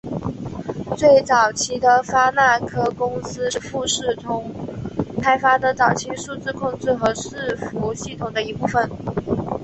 [0.97, 4.49] 最早期的发那科公司是富士通
[5.21, 8.89] 开发的早期数字控制和伺服系统的一部分。